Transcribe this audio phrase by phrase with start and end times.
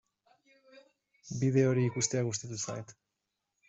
[1.43, 3.01] Bideo hori ikustea gustatu zait.